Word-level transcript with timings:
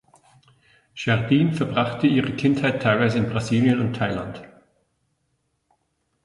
Jardine 0.95 1.53
verbrachte 1.53 2.07
ihre 2.07 2.35
Kindheit 2.35 2.81
teilweise 2.81 3.19
in 3.19 3.29
Brasilien 3.29 3.79
und 3.81 3.93
Thailand. 3.97 4.41